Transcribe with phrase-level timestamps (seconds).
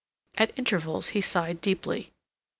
[0.35, 2.11] At intervals he sighed deeply.